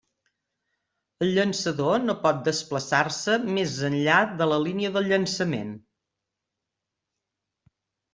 [1.25, 5.77] El llançador no pot desplaçar-se més enllà de la línia del llançament.